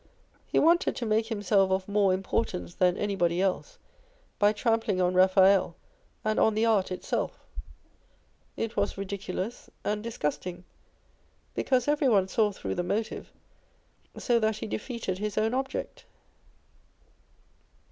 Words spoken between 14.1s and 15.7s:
so that he defeated his own